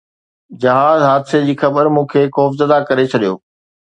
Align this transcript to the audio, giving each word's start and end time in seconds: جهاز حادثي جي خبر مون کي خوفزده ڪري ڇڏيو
جهاز 0.63 1.01
حادثي 1.09 1.41
جي 1.49 1.55
خبر 1.65 1.93
مون 1.99 2.09
کي 2.15 2.25
خوفزده 2.39 2.81
ڪري 2.89 3.05
ڇڏيو 3.13 3.37